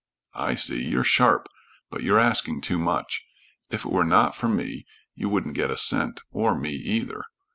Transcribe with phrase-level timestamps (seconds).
[0.33, 0.83] "I see.
[0.83, 1.47] You're sharp,
[1.91, 3.23] but you're asking too much.
[3.69, 7.23] If it were not for me, you wouldn't get a cent, or me either.